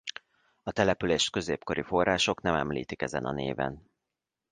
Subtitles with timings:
[0.63, 3.89] A települést középkori források nem említik ezen a néven.